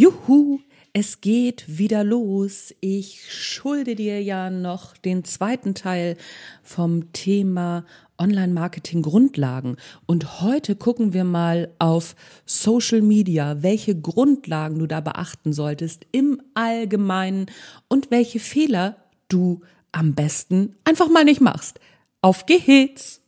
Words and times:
Juhu, 0.00 0.60
es 0.94 1.20
geht 1.20 1.76
wieder 1.76 2.04
los. 2.04 2.74
Ich 2.80 3.30
schulde 3.30 3.94
dir 3.94 4.22
ja 4.22 4.48
noch 4.48 4.96
den 4.96 5.24
zweiten 5.24 5.74
Teil 5.74 6.16
vom 6.62 7.12
Thema 7.12 7.84
Online-Marketing 8.16 9.02
Grundlagen. 9.02 9.76
Und 10.06 10.40
heute 10.40 10.74
gucken 10.74 11.12
wir 11.12 11.24
mal 11.24 11.68
auf 11.78 12.16
Social 12.46 13.02
Media, 13.02 13.62
welche 13.62 13.94
Grundlagen 13.94 14.78
du 14.78 14.86
da 14.86 15.02
beachten 15.02 15.52
solltest 15.52 16.06
im 16.12 16.40
Allgemeinen 16.54 17.50
und 17.88 18.10
welche 18.10 18.40
Fehler 18.40 18.96
du 19.28 19.60
am 19.92 20.14
besten 20.14 20.76
einfach 20.84 21.10
mal 21.10 21.26
nicht 21.26 21.42
machst. 21.42 21.78
Auf 22.22 22.46
geht's! 22.46 23.20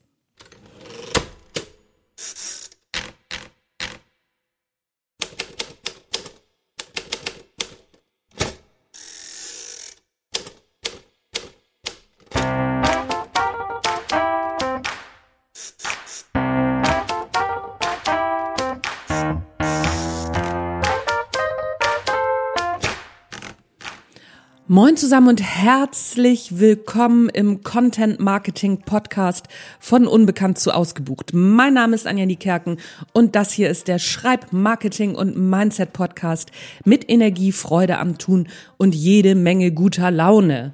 Moin 24.73 24.97
zusammen 24.97 25.29
und 25.29 25.43
herzlich 25.43 26.59
willkommen 26.59 27.29
im 27.29 27.63
Content 27.63 28.21
Marketing 28.21 28.79
Podcast 28.79 29.47
von 29.79 30.07
Unbekannt 30.07 30.59
zu 30.59 30.73
Ausgebucht. 30.73 31.33
Mein 31.35 31.75
Name 31.75 31.95
ist 31.95 32.07
Anja 32.07 32.25
Niekerken 32.25 32.79
und 33.13 33.37
das 33.37 33.53
hier 33.53 33.69
ist 33.69 33.87
der 33.87 33.99
Schreib 33.99 34.51
Marketing 34.51 35.15
und 35.15 35.37
Mindset 35.37 35.93
Podcast 35.93 36.53
mit 36.87 37.11
Energie, 37.11 37.53
Freude 37.53 37.99
am 37.99 38.17
Tun 38.17 38.49
und 38.79 38.95
jede 38.95 39.35
Menge 39.35 39.73
guter 39.73 40.11
Laune. 40.11 40.73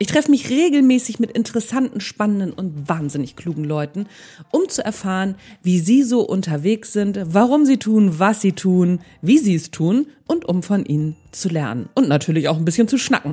Ich 0.00 0.06
treffe 0.06 0.30
mich 0.30 0.48
regelmäßig 0.48 1.18
mit 1.18 1.32
interessanten, 1.32 2.00
spannenden 2.00 2.52
und 2.52 2.88
wahnsinnig 2.88 3.34
klugen 3.34 3.64
Leuten, 3.64 4.06
um 4.52 4.68
zu 4.68 4.84
erfahren, 4.84 5.34
wie 5.64 5.80
sie 5.80 6.04
so 6.04 6.20
unterwegs 6.20 6.92
sind, 6.92 7.18
warum 7.24 7.64
sie 7.64 7.78
tun, 7.78 8.20
was 8.20 8.40
sie 8.40 8.52
tun, 8.52 9.00
wie 9.22 9.38
sie 9.38 9.56
es 9.56 9.72
tun 9.72 10.06
und 10.28 10.44
um 10.44 10.62
von 10.62 10.84
ihnen 10.84 11.16
zu 11.32 11.48
lernen 11.48 11.88
und 11.94 12.08
natürlich 12.08 12.48
auch 12.48 12.58
ein 12.58 12.64
bisschen 12.64 12.86
zu 12.86 12.96
schnacken. 12.96 13.32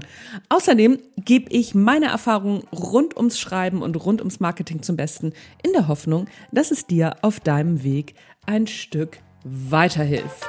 Außerdem 0.50 0.98
gebe 1.24 1.52
ich 1.52 1.76
meine 1.76 2.08
Erfahrungen 2.08 2.64
rund 2.72 3.16
ums 3.16 3.38
Schreiben 3.38 3.84
und 3.84 3.96
rund 4.04 4.22
ums 4.22 4.40
Marketing 4.40 4.82
zum 4.82 4.98
Besten 4.98 5.34
in 5.64 5.72
der 5.74 5.88
Hoffnung, 5.88 6.26
dass 6.52 6.72
es 6.72 6.88
dir 6.88 7.18
auf 7.22 7.40
deinem 7.40 7.84
Weg 7.84 8.16
ein 8.48 8.66
Stück 8.66 9.20
weiterhilft. 9.44 10.48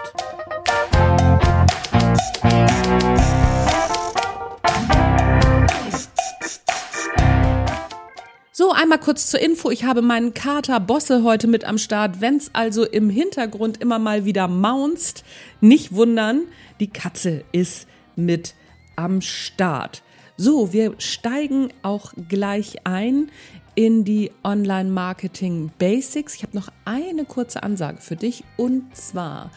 So, 8.58 8.72
einmal 8.72 8.98
kurz 8.98 9.26
zur 9.26 9.40
Info. 9.40 9.70
Ich 9.70 9.84
habe 9.84 10.00
meinen 10.00 10.32
Kater 10.32 10.80
Bosse 10.80 11.22
heute 11.24 11.46
mit 11.46 11.66
am 11.66 11.76
Start. 11.76 12.22
Wenn's 12.22 12.48
also 12.54 12.86
im 12.86 13.10
Hintergrund 13.10 13.82
immer 13.82 13.98
mal 13.98 14.24
wieder 14.24 14.48
maunzt, 14.48 15.24
nicht 15.60 15.92
wundern, 15.92 16.44
die 16.80 16.86
Katze 16.86 17.44
ist 17.52 17.86
mit 18.14 18.54
am 18.96 19.20
Start. 19.20 20.02
So, 20.38 20.72
wir 20.72 20.94
steigen 20.96 21.68
auch 21.82 22.14
gleich 22.30 22.76
ein 22.84 23.30
in 23.74 24.04
die 24.04 24.32
Online 24.42 24.88
Marketing 24.88 25.70
Basics. 25.78 26.34
Ich 26.36 26.42
habe 26.42 26.56
noch 26.56 26.68
eine 26.86 27.26
kurze 27.26 27.62
Ansage 27.62 28.00
für 28.00 28.16
dich 28.16 28.42
und 28.56 28.96
zwar 28.96 29.50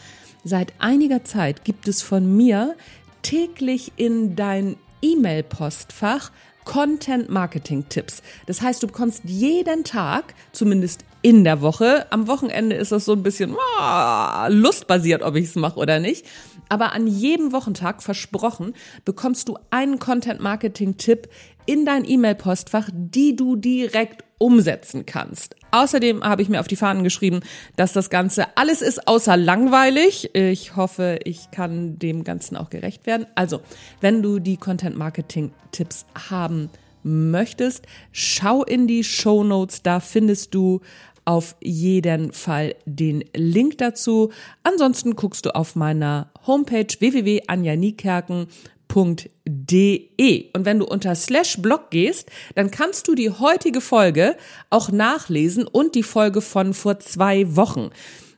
seit 0.44 0.74
einiger 0.78 1.24
Zeit 1.24 1.64
gibt 1.64 1.88
es 1.88 2.02
von 2.02 2.36
mir 2.36 2.76
täglich 3.22 3.92
in 3.96 4.36
dein 4.36 4.76
E-Mail-Postfach 5.00 6.32
Content-Marketing-Tipps. 6.64 8.22
Das 8.46 8.60
heißt, 8.60 8.82
du 8.82 8.86
bekommst 8.86 9.22
jeden 9.24 9.84
Tag, 9.84 10.34
zumindest 10.52 11.04
in 11.22 11.44
der 11.44 11.60
Woche, 11.60 12.06
am 12.10 12.28
Wochenende 12.28 12.76
ist 12.76 12.92
das 12.92 13.04
so 13.04 13.12
ein 13.12 13.22
bisschen 13.22 13.54
oh, 13.54 14.46
lustbasiert, 14.48 15.22
ob 15.22 15.36
ich 15.36 15.46
es 15.46 15.54
mache 15.54 15.78
oder 15.78 15.98
nicht, 15.98 16.26
aber 16.70 16.92
an 16.94 17.06
jedem 17.06 17.52
Wochentag 17.52 18.02
versprochen 18.02 18.72
bekommst 19.04 19.48
du 19.48 19.58
einen 19.70 19.98
Content-Marketing-Tipp 19.98 21.28
in 21.66 21.84
dein 21.84 22.08
E-Mail-Postfach, 22.08 22.88
die 22.92 23.36
du 23.36 23.56
direkt 23.56 24.24
umsetzen 24.38 25.04
kannst. 25.04 25.54
Außerdem 25.70 26.24
habe 26.24 26.40
ich 26.42 26.48
mir 26.48 26.60
auf 26.60 26.66
die 26.66 26.76
Fahnen 26.76 27.04
geschrieben, 27.04 27.40
dass 27.76 27.92
das 27.92 28.08
Ganze 28.08 28.56
alles 28.56 28.80
ist 28.80 29.06
außer 29.06 29.36
langweilig. 29.36 30.34
Ich 30.34 30.76
hoffe, 30.76 31.18
ich 31.24 31.50
kann 31.50 31.98
dem 31.98 32.24
Ganzen 32.24 32.56
auch 32.56 32.70
gerecht 32.70 33.06
werden. 33.06 33.26
Also, 33.34 33.60
wenn 34.00 34.22
du 34.22 34.38
die 34.38 34.56
Content 34.56 34.96
Marketing 34.96 35.52
Tipps 35.72 36.06
haben 36.30 36.70
möchtest, 37.02 37.86
schau 38.12 38.64
in 38.64 38.86
die 38.86 39.04
Show 39.04 39.44
Notes. 39.44 39.82
Da 39.82 40.00
findest 40.00 40.54
du 40.54 40.80
auf 41.24 41.54
jeden 41.60 42.32
Fall 42.32 42.74
den 42.86 43.24
Link 43.36 43.78
dazu. 43.78 44.32
Ansonsten 44.62 45.16
guckst 45.16 45.46
du 45.46 45.54
auf 45.54 45.76
meiner 45.76 46.30
Homepage 46.46 46.88
www.anjanikerken.com 46.98 48.48
blog.de. 48.90 50.50
Und 50.52 50.64
wenn 50.64 50.78
du 50.78 50.86
unter 50.86 51.14
slash 51.14 51.60
blog 51.60 51.90
gehst, 51.90 52.30
dann 52.54 52.70
kannst 52.70 53.08
du 53.08 53.14
die 53.14 53.30
heutige 53.30 53.80
Folge 53.80 54.36
auch 54.68 54.90
nachlesen 54.90 55.66
und 55.66 55.94
die 55.94 56.02
Folge 56.02 56.40
von 56.40 56.74
vor 56.74 56.98
zwei 56.98 57.56
Wochen. 57.56 57.90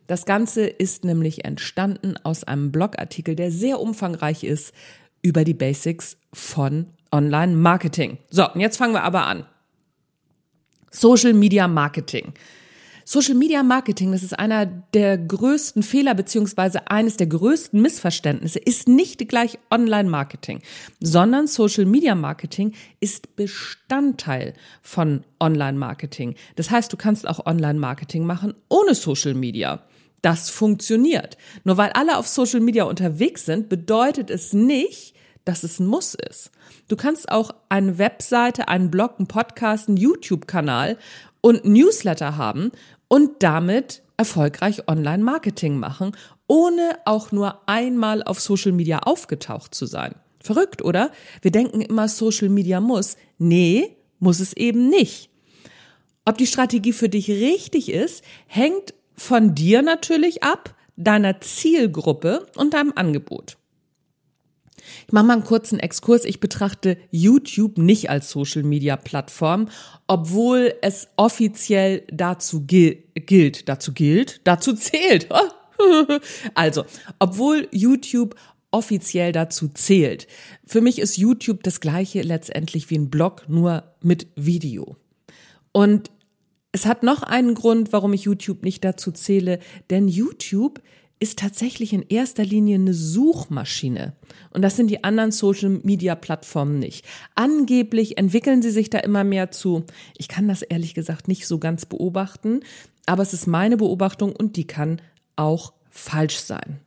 Das 0.06 0.26
Ganze 0.26 0.66
ist 0.66 1.04
nämlich 1.04 1.44
entstanden 1.44 2.16
aus 2.22 2.44
einem 2.44 2.72
Blogartikel, 2.72 3.34
der 3.34 3.50
sehr 3.50 3.80
umfangreich 3.80 4.44
ist 4.44 4.74
über 5.22 5.44
die 5.44 5.54
Basics 5.54 6.16
von 6.32 6.86
Online 7.10 7.54
Marketing. 7.54 8.18
So, 8.30 8.50
und 8.50 8.60
jetzt 8.60 8.76
fangen 8.76 8.94
wir 8.94 9.04
aber 9.04 9.26
an. 9.26 9.46
Social 10.90 11.32
Media 11.32 11.68
Marketing. 11.68 12.34
Social 13.04 13.34
Media 13.34 13.62
Marketing, 13.62 14.12
das 14.12 14.22
ist 14.22 14.38
einer 14.38 14.66
der 14.66 15.18
größten 15.18 15.82
Fehler 15.82 16.14
beziehungsweise 16.14 16.90
eines 16.90 17.16
der 17.16 17.26
größten 17.26 17.80
Missverständnisse, 17.80 18.58
ist 18.58 18.88
nicht 18.88 19.28
gleich 19.28 19.58
Online 19.70 20.08
Marketing, 20.08 20.60
sondern 21.00 21.46
Social 21.46 21.84
Media 21.84 22.14
Marketing 22.14 22.72
ist 23.00 23.36
Bestandteil 23.36 24.54
von 24.82 25.24
Online 25.40 25.78
Marketing. 25.78 26.34
Das 26.56 26.70
heißt, 26.70 26.92
du 26.92 26.96
kannst 26.96 27.26
auch 27.26 27.46
Online 27.46 27.78
Marketing 27.78 28.24
machen 28.24 28.54
ohne 28.68 28.94
Social 28.94 29.34
Media. 29.34 29.82
Das 30.22 30.50
funktioniert. 30.50 31.36
Nur 31.64 31.76
weil 31.76 31.90
alle 31.90 32.16
auf 32.16 32.28
Social 32.28 32.60
Media 32.60 32.84
unterwegs 32.84 33.44
sind, 33.44 33.68
bedeutet 33.68 34.30
es 34.30 34.52
nicht, 34.52 35.11
dass 35.44 35.64
es 35.64 35.80
ein 35.80 35.86
Muss 35.86 36.14
ist. 36.14 36.50
Du 36.88 36.96
kannst 36.96 37.30
auch 37.30 37.50
eine 37.68 37.98
Webseite, 37.98 38.68
einen 38.68 38.90
Blog, 38.90 39.14
einen 39.18 39.28
Podcast, 39.28 39.88
einen 39.88 39.96
YouTube-Kanal 39.96 40.96
und 41.40 41.64
Newsletter 41.64 42.36
haben 42.36 42.70
und 43.08 43.42
damit 43.42 44.02
erfolgreich 44.16 44.88
Online-Marketing 44.88 45.78
machen, 45.78 46.16
ohne 46.46 46.98
auch 47.04 47.32
nur 47.32 47.68
einmal 47.68 48.22
auf 48.22 48.40
Social 48.40 48.72
Media 48.72 49.00
aufgetaucht 49.00 49.74
zu 49.74 49.86
sein. 49.86 50.14
Verrückt, 50.40 50.82
oder? 50.82 51.10
Wir 51.40 51.50
denken 51.50 51.80
immer, 51.80 52.08
Social 52.08 52.48
Media 52.48 52.80
muss. 52.80 53.16
Nee, 53.38 53.96
muss 54.18 54.40
es 54.40 54.52
eben 54.52 54.88
nicht. 54.88 55.30
Ob 56.24 56.38
die 56.38 56.46
Strategie 56.46 56.92
für 56.92 57.08
dich 57.08 57.28
richtig 57.28 57.90
ist, 57.90 58.24
hängt 58.46 58.94
von 59.16 59.54
dir 59.54 59.82
natürlich 59.82 60.42
ab, 60.42 60.74
deiner 60.96 61.40
Zielgruppe 61.40 62.46
und 62.56 62.74
deinem 62.74 62.92
Angebot. 62.94 63.56
Ich 65.06 65.12
mache 65.12 65.24
mal 65.24 65.34
einen 65.34 65.44
kurzen 65.44 65.78
Exkurs. 65.78 66.24
Ich 66.24 66.40
betrachte 66.40 66.96
YouTube 67.10 67.78
nicht 67.78 68.10
als 68.10 68.30
Social-Media-Plattform, 68.30 69.68
obwohl 70.06 70.74
es 70.82 71.08
offiziell 71.16 72.04
dazu 72.12 72.64
gilt, 72.66 73.68
dazu 73.68 73.92
gilt, 73.92 74.40
dazu 74.44 74.72
zählt. 74.74 75.28
also, 76.54 76.84
obwohl 77.18 77.68
YouTube 77.70 78.34
offiziell 78.70 79.32
dazu 79.32 79.68
zählt. 79.68 80.26
Für 80.66 80.80
mich 80.80 80.98
ist 80.98 81.18
YouTube 81.18 81.62
das 81.62 81.80
gleiche 81.80 82.22
letztendlich 82.22 82.90
wie 82.90 82.98
ein 82.98 83.10
Blog, 83.10 83.44
nur 83.48 83.84
mit 84.00 84.26
Video. 84.34 84.96
Und 85.72 86.10
es 86.72 86.86
hat 86.86 87.02
noch 87.02 87.22
einen 87.22 87.54
Grund, 87.54 87.92
warum 87.92 88.14
ich 88.14 88.22
YouTube 88.22 88.62
nicht 88.62 88.82
dazu 88.82 89.12
zähle, 89.12 89.58
denn 89.90 90.08
YouTube 90.08 90.80
ist 91.22 91.38
tatsächlich 91.38 91.92
in 91.92 92.04
erster 92.08 92.44
Linie 92.44 92.74
eine 92.74 92.94
Suchmaschine. 92.94 94.14
Und 94.50 94.62
das 94.62 94.74
sind 94.74 94.88
die 94.88 95.04
anderen 95.04 95.30
Social-Media-Plattformen 95.30 96.80
nicht. 96.80 97.06
Angeblich 97.36 98.18
entwickeln 98.18 98.60
sie 98.60 98.72
sich 98.72 98.90
da 98.90 98.98
immer 98.98 99.22
mehr 99.22 99.52
zu. 99.52 99.84
Ich 100.18 100.26
kann 100.26 100.48
das 100.48 100.62
ehrlich 100.62 100.94
gesagt 100.94 101.28
nicht 101.28 101.46
so 101.46 101.60
ganz 101.60 101.86
beobachten, 101.86 102.60
aber 103.06 103.22
es 103.22 103.32
ist 103.34 103.46
meine 103.46 103.76
Beobachtung 103.76 104.34
und 104.34 104.56
die 104.56 104.66
kann 104.66 105.00
auch 105.36 105.74
falsch 105.90 106.38
sein. 106.38 106.80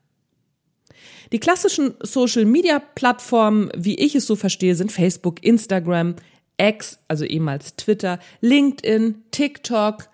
Die 1.31 1.39
klassischen 1.39 1.93
Social-Media-Plattformen, 2.01 3.71
wie 3.77 3.95
ich 3.95 4.15
es 4.15 4.27
so 4.27 4.35
verstehe, 4.35 4.75
sind 4.75 4.91
Facebook, 4.91 5.45
Instagram, 5.45 6.15
X, 6.57 6.99
also 7.07 7.23
ehemals 7.23 7.77
Twitter, 7.77 8.19
LinkedIn, 8.41 9.15
TikTok 9.31 10.09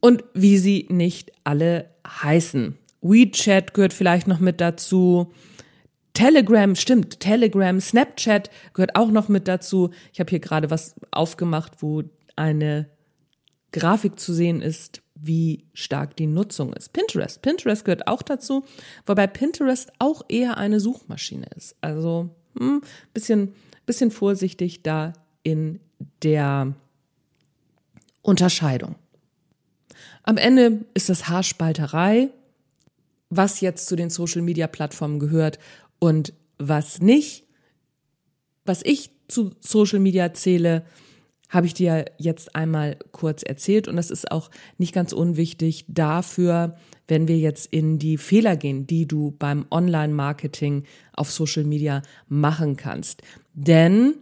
und 0.00 0.22
wie 0.34 0.58
sie 0.58 0.86
nicht 0.90 1.32
alle 1.44 1.88
heißen. 2.06 2.76
WeChat 3.04 3.74
gehört 3.74 3.92
vielleicht 3.92 4.26
noch 4.26 4.40
mit 4.40 4.60
dazu. 4.60 5.32
Telegram, 6.14 6.74
stimmt, 6.74 7.20
Telegram, 7.20 7.80
Snapchat 7.80 8.50
gehört 8.72 8.96
auch 8.96 9.10
noch 9.10 9.28
mit 9.28 9.46
dazu. 9.46 9.90
Ich 10.12 10.20
habe 10.20 10.30
hier 10.30 10.40
gerade 10.40 10.70
was 10.70 10.94
aufgemacht, 11.10 11.82
wo 11.82 12.02
eine 12.34 12.88
Grafik 13.72 14.18
zu 14.18 14.32
sehen 14.32 14.62
ist, 14.62 15.02
wie 15.14 15.66
stark 15.74 16.16
die 16.16 16.26
Nutzung 16.26 16.72
ist. 16.72 16.92
Pinterest, 16.92 17.42
Pinterest 17.42 17.84
gehört 17.84 18.06
auch 18.06 18.22
dazu, 18.22 18.64
wobei 19.06 19.26
Pinterest 19.26 19.92
auch 19.98 20.22
eher 20.28 20.56
eine 20.56 20.80
Suchmaschine 20.80 21.46
ist. 21.56 21.76
Also 21.80 22.30
hm, 22.58 22.82
bisschen, 23.12 23.54
bisschen 23.86 24.10
vorsichtig 24.10 24.82
da 24.82 25.12
in 25.42 25.80
der 26.22 26.74
Unterscheidung. 28.22 28.96
Am 30.22 30.36
Ende 30.36 30.84
ist 30.94 31.08
das 31.08 31.28
Haarspalterei, 31.28 32.30
was 33.36 33.60
jetzt 33.60 33.86
zu 33.88 33.96
den 33.96 34.10
Social-Media-Plattformen 34.10 35.18
gehört 35.18 35.58
und 35.98 36.32
was 36.58 37.00
nicht. 37.00 37.44
Was 38.64 38.82
ich 38.84 39.10
zu 39.28 39.52
Social 39.60 39.98
Media 39.98 40.32
zähle, 40.32 40.84
habe 41.48 41.66
ich 41.66 41.74
dir 41.74 42.06
jetzt 42.18 42.56
einmal 42.56 42.98
kurz 43.12 43.42
erzählt 43.42 43.86
und 43.86 43.96
das 43.96 44.10
ist 44.10 44.30
auch 44.30 44.50
nicht 44.78 44.92
ganz 44.92 45.12
unwichtig 45.12 45.84
dafür, 45.88 46.76
wenn 47.06 47.28
wir 47.28 47.38
jetzt 47.38 47.66
in 47.72 47.98
die 47.98 48.16
Fehler 48.16 48.56
gehen, 48.56 48.86
die 48.86 49.06
du 49.06 49.32
beim 49.38 49.66
Online-Marketing 49.70 50.84
auf 51.12 51.30
Social 51.30 51.64
Media 51.64 52.02
machen 52.28 52.76
kannst. 52.76 53.22
Denn 53.52 54.14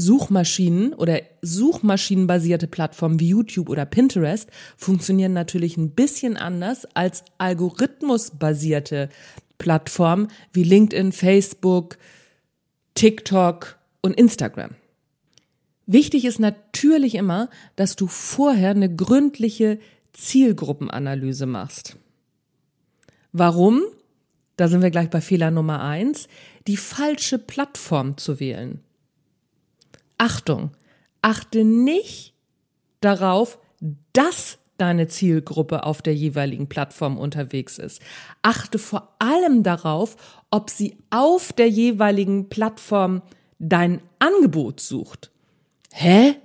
Suchmaschinen 0.00 0.94
oder 0.94 1.20
suchmaschinenbasierte 1.42 2.66
Plattformen 2.66 3.20
wie 3.20 3.28
YouTube 3.28 3.68
oder 3.68 3.84
Pinterest 3.84 4.48
funktionieren 4.76 5.32
natürlich 5.32 5.76
ein 5.76 5.90
bisschen 5.90 6.36
anders 6.36 6.86
als 6.94 7.24
algorithmusbasierte 7.38 9.10
Plattformen 9.58 10.28
wie 10.52 10.64
LinkedIn, 10.64 11.12
Facebook, 11.12 11.98
TikTok 12.94 13.78
und 14.00 14.14
Instagram. 14.14 14.70
Wichtig 15.86 16.24
ist 16.24 16.38
natürlich 16.38 17.14
immer, 17.14 17.50
dass 17.76 17.96
du 17.96 18.06
vorher 18.06 18.70
eine 18.70 18.94
gründliche 18.94 19.78
Zielgruppenanalyse 20.12 21.46
machst. 21.46 21.96
Warum? 23.32 23.82
Da 24.56 24.68
sind 24.68 24.82
wir 24.82 24.90
gleich 24.90 25.10
bei 25.10 25.20
Fehler 25.20 25.50
Nummer 25.50 25.82
eins, 25.82 26.28
die 26.66 26.76
falsche 26.76 27.38
Plattform 27.38 28.16
zu 28.16 28.40
wählen. 28.40 28.80
Achtung, 30.20 30.72
achte 31.22 31.64
nicht 31.64 32.34
darauf, 33.00 33.58
dass 34.12 34.58
deine 34.76 35.08
Zielgruppe 35.08 35.84
auf 35.84 36.02
der 36.02 36.14
jeweiligen 36.14 36.68
Plattform 36.68 37.16
unterwegs 37.16 37.78
ist. 37.78 38.02
Achte 38.42 38.78
vor 38.78 39.14
allem 39.18 39.62
darauf, 39.62 40.16
ob 40.50 40.68
sie 40.68 40.98
auf 41.08 41.54
der 41.54 41.70
jeweiligen 41.70 42.50
Plattform 42.50 43.22
dein 43.58 44.02
Angebot 44.18 44.80
sucht. 44.80 45.30
Hä? 45.90 46.36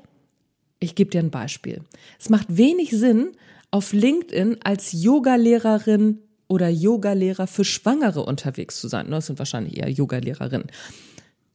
Ich 0.80 0.96
gebe 0.96 1.12
dir 1.12 1.20
ein 1.20 1.30
Beispiel. 1.30 1.82
Es 2.18 2.30
macht 2.30 2.56
wenig 2.56 2.92
Sinn, 2.92 3.34
auf 3.72 3.92
LinkedIn 3.92 4.58
als 4.64 4.94
Yogalehrerin 4.94 6.20
oder 6.48 6.70
Yogalehrer 6.70 7.46
für 7.46 7.66
Schwangere 7.66 8.24
unterwegs 8.24 8.80
zu 8.80 8.88
sein. 8.88 9.12
Das 9.12 9.26
sind 9.26 9.38
wahrscheinlich 9.38 9.78
eher 9.78 9.90
Yogalehrerinnen. 9.90 10.72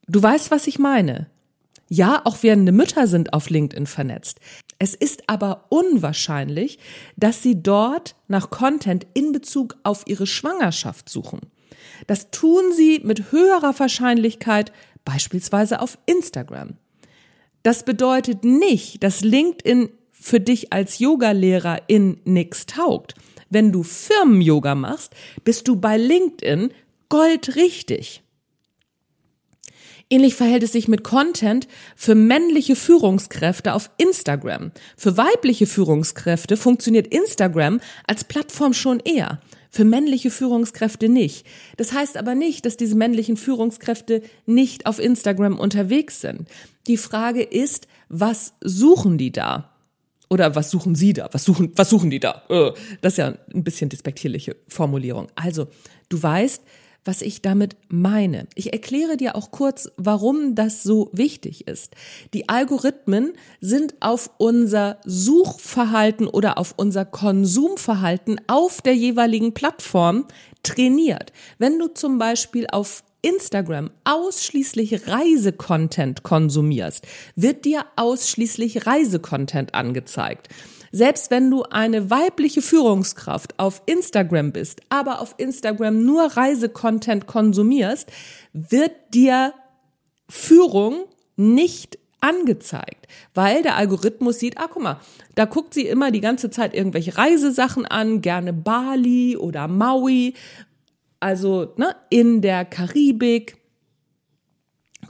Du 0.06 0.23
weißt, 0.23 0.50
was 0.50 0.66
ich 0.66 0.78
meine. 0.78 1.31
Ja, 1.92 2.22
auch 2.25 2.44
werdende 2.44 2.70
Mütter 2.70 3.08
sind 3.08 3.32
auf 3.32 3.50
LinkedIn 3.50 3.87
vernetzt. 3.87 4.38
Es 4.78 4.94
ist 4.94 5.28
aber 5.28 5.66
unwahrscheinlich, 5.70 6.78
dass 7.16 7.42
sie 7.42 7.60
dort 7.60 8.14
nach 8.28 8.48
Content 8.48 9.08
in 9.12 9.32
Bezug 9.32 9.76
auf 9.82 10.04
ihre 10.06 10.28
Schwangerschaft 10.28 11.08
suchen. 11.08 11.40
Das 12.06 12.31
tun 12.31 12.72
sie 12.72 13.00
mit 13.02 13.32
höherer 13.32 13.76
Wahrscheinlichkeit 13.76 14.70
beispielsweise 15.04 15.81
auf 15.81 15.98
Instagram. 16.06 16.76
Das 17.64 17.84
bedeutet 17.84 18.44
nicht, 18.44 19.02
dass 19.02 19.22
LinkedIn 19.22 19.88
für 20.12 20.38
dich 20.38 20.72
als 20.72 21.00
Yogalehrer 21.00 21.82
in 21.88 22.20
nix 22.25 22.66
taugt. 22.66 23.14
Wenn 23.48 23.72
du 23.72 23.82
Firmen-Yoga 23.82 24.76
machst, 24.76 25.12
bist 25.42 25.66
du 25.66 25.75
bei 25.75 25.96
LinkedIn 25.96 26.72
goldrichtig. 27.08 28.22
Ähnlich 30.12 30.35
verhält 30.35 30.65
es 30.65 30.73
sich 30.73 30.89
mit 30.89 31.05
Content 31.05 31.69
für 31.95 32.17
männliche 32.17 32.75
Führungskräfte 32.75 33.75
auf 33.75 33.91
Instagram. 33.97 34.73
Für 34.97 35.17
weibliche 35.17 35.69
Führungskräfte 35.69 36.57
funktioniert 36.57 37.07
Instagram 37.07 37.81
als 38.09 38.25
Plattform 38.25 38.73
schon 38.73 38.99
eher. 38.99 39.41
Für 39.71 39.85
männliche 39.85 40.33
Führungskräfte 40.33 41.09
nicht. 41.09 41.47
Das 41.77 41.93
heißt 41.93 42.17
aber 42.17 42.35
nicht, 42.35 42.67
dass 42.67 42.77
diese 42.77 42.97
männlichen 42.97 43.37
Führungskräfte 43.37 44.23
nicht 44.47 44.87
auf 44.87 44.99
Instagram 44.99 45.61
unterwegs 45.61 46.21
sind. 46.21 46.49
Die 46.89 46.97
Frage 46.97 47.45
ist, 47.45 47.87
was 48.09 48.55
suchen 48.61 49.17
die 49.17 49.31
da? 49.31 49.71
Oder 50.29 50.57
was 50.57 50.71
suchen 50.71 50.97
Sie 50.97 51.12
da? 51.12 51.29
Was 51.31 51.45
suchen, 51.45 51.73
was 51.77 51.89
suchen 51.89 52.11
die 52.11 52.21
da? 52.21 52.43
Äh, 52.49 52.73
das 53.01 53.12
ist 53.12 53.19
ja 53.19 53.35
ein 53.55 53.62
bisschen 53.62 53.91
despektierliche 53.91 54.57
Formulierung. 54.67 55.29
Also, 55.37 55.69
du 56.09 56.21
weißt, 56.21 56.62
was 57.05 57.23
ich 57.23 57.43
damit 57.43 57.76
meine. 57.88 58.47
Ich 58.55 58.73
erkläre 58.73 59.17
dir 59.17 59.37
auch 59.37 59.50
kurz, 59.50 59.91
warum 59.97 60.55
das 60.55 60.82
so 60.82 61.11
wichtig 61.12 61.67
ist. 61.67 61.94
Die 62.35 62.49
Algorithmen 62.49 63.32
sind 63.61 63.94
auf 64.00 64.31
unser 64.38 64.99
Suchverhalten 65.05 66.26
oder 66.26 66.58
auf 66.58 66.75
unser 66.76 67.05
Konsumverhalten 67.05 68.41
auf 68.47 68.82
der 68.82 68.94
jeweiligen 68.94 69.55
Plattform 69.55 70.26
trainiert. 70.62 71.32
Wenn 71.58 71.79
du 71.79 71.88
zum 71.88 72.19
Beispiel 72.19 72.67
auf 72.70 73.02
Instagram 73.23 73.91
ausschließlich 74.05 75.06
Reisecontent 75.06 76.23
konsumierst, 76.23 77.06
wird 77.37 77.64
dir 77.64 77.85
ausschließlich 77.97 78.87
Reisecontent 78.87 79.75
angezeigt. 79.75 80.49
Selbst 80.92 81.31
wenn 81.31 81.50
du 81.50 81.62
eine 81.62 82.10
weibliche 82.10 82.62
Führungskraft 82.62 83.58
auf 83.58 83.82
Instagram 83.87 84.52
bist, 84.52 84.81
aber 84.88 85.20
auf 85.20 85.34
Instagram 85.38 86.04
nur 86.04 86.25
Reisecontent 86.37 87.26
konsumierst, 87.26 88.10
wird 88.52 88.92
dir 89.14 89.54
Führung 90.28 91.04
nicht 91.37 91.98
angezeigt, 92.20 93.06
weil 93.34 93.62
der 93.62 93.76
Algorithmus 93.76 94.38
sieht, 94.38 94.58
ah, 94.58 94.69
guck 94.70 94.82
mal, 94.82 95.00
da 95.37 95.46
guckt 95.46 95.75
sie 95.75 95.87
immer 95.87 96.10
die 96.10 96.20
ganze 96.20 96.50
Zeit 96.50 96.75
irgendwelche 96.75 97.16
Reisesachen 97.16 97.87
an, 97.87 98.20
gerne 98.20 98.52
Bali 98.52 99.37
oder 99.37 99.69
Maui, 99.69 100.34
also 101.19 101.72
ne, 101.76 101.94
in 102.10 102.42
der 102.42 102.64
Karibik, 102.64 103.60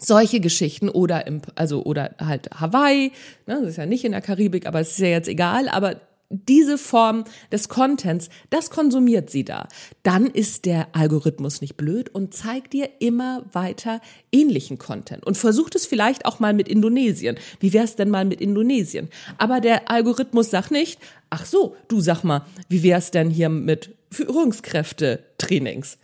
solche 0.03 0.41
Geschichten 0.41 0.89
oder 0.89 1.27
im, 1.27 1.43
also 1.55 1.83
oder 1.85 2.15
halt 2.19 2.51
Hawaii, 2.59 3.13
ne, 3.47 3.61
das 3.61 3.71
ist 3.71 3.77
ja 3.77 3.87
nicht 3.87 4.05
in 4.05 4.13
der 4.13 4.21
Karibik, 4.21 4.67
aber 4.67 4.81
es 4.81 4.93
ist 4.93 4.99
ja 4.99 5.09
jetzt 5.09 5.29
egal, 5.29 5.69
aber 5.69 6.01
diese 6.31 6.79
Form 6.79 7.25
des 7.51 7.69
Contents, 7.69 8.31
das 8.51 8.71
konsumiert 8.71 9.31
sie 9.31 9.45
da. 9.45 9.67
Dann 10.05 10.27
ist 10.27 10.65
der 10.65 10.89
Algorithmus 10.93 11.61
nicht 11.61 11.77
blöd 11.77 12.09
und 12.09 12.33
zeigt 12.33 12.73
dir 12.73 12.89
immer 13.01 13.45
weiter 13.53 14.01
ähnlichen 14.31 14.79
Content 14.79 15.27
und 15.27 15.37
versucht 15.37 15.75
es 15.75 15.87
vielleicht 15.87 16.27
auch 16.27 16.39
mal 16.39 16.55
mit 16.55 16.69
Indonesien. 16.69 17.37
Wie 17.59 17.73
wär's 17.73 17.97
denn 17.97 18.11
mal 18.11 18.25
mit 18.25 18.41
Indonesien? 18.41 19.09
Aber 19.39 19.61
der 19.61 19.91
Algorithmus 19.91 20.51
sagt 20.51 20.71
nicht, 20.71 21.01
ach 21.31 21.45
so, 21.45 21.75
du 21.89 22.01
sag 22.01 22.23
mal, 22.23 22.47
wie 22.69 22.85
wär's 22.85 23.11
denn 23.11 23.29
hier 23.29 23.49
mit 23.49 23.97
Führungskräfte-Trainings? 24.13 25.99